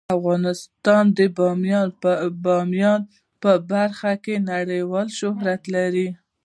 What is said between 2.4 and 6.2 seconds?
بامیان په برخه کې نړیوال شهرت لري.